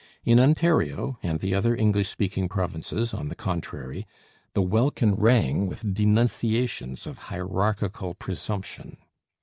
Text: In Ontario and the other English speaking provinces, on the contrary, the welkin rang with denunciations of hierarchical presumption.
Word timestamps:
In 0.25 0.39
Ontario 0.39 1.19
and 1.21 1.39
the 1.41 1.53
other 1.53 1.75
English 1.75 2.09
speaking 2.09 2.49
provinces, 2.49 3.13
on 3.13 3.27
the 3.27 3.35
contrary, 3.35 4.07
the 4.55 4.61
welkin 4.63 5.13
rang 5.13 5.67
with 5.67 5.93
denunciations 5.93 7.05
of 7.05 7.19
hierarchical 7.29 8.15
presumption. 8.15 8.97